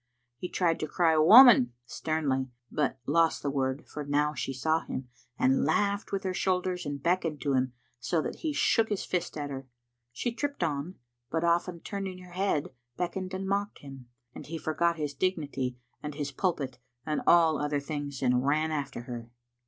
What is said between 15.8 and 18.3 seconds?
and his pulpit and all other things,